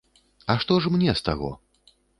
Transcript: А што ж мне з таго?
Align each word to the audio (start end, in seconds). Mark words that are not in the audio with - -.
А 0.53 0.55
што 0.63 0.79
ж 0.85 0.95
мне 0.97 1.11
з 1.23 1.29
таго? 1.31 1.55